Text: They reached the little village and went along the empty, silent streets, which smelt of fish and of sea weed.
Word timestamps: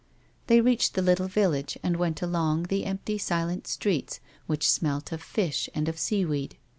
They 0.47 0.61
reached 0.61 0.95
the 0.95 1.03
little 1.03 1.27
village 1.27 1.77
and 1.83 1.95
went 1.95 2.23
along 2.23 2.63
the 2.63 2.85
empty, 2.85 3.19
silent 3.19 3.67
streets, 3.67 4.19
which 4.47 4.67
smelt 4.67 5.11
of 5.11 5.21
fish 5.21 5.69
and 5.75 5.87
of 5.87 5.99
sea 5.99 6.25
weed. 6.25 6.57